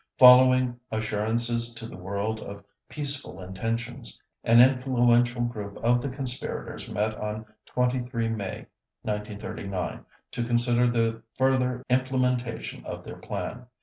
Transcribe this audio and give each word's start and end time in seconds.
Following 0.17 0.79
assurances 0.89 1.75
to 1.75 1.85
the 1.85 1.95
world 1.95 2.39
of 2.39 2.63
peaceful 2.89 3.39
intentions, 3.39 4.19
an 4.43 4.59
influential 4.59 5.43
group 5.43 5.77
of 5.83 6.01
the 6.01 6.09
conspirators 6.09 6.89
met 6.89 7.13
on 7.13 7.45
23 7.67 8.29
May 8.29 8.65
1939, 9.03 10.03
to 10.31 10.43
consider 10.43 10.87
the 10.87 11.21
further 11.37 11.85
implementation 11.87 12.83
of 12.83 13.03
their 13.03 13.17
plan. 13.17 13.67